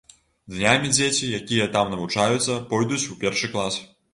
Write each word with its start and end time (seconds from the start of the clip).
Днямі 0.53 0.89
дзеці, 0.95 1.29
якія 1.39 1.67
там 1.75 1.93
навучаюцца, 1.93 2.59
пойдуць 2.73 3.03
у 3.13 3.21
першы 3.25 3.47
клас. 3.57 3.83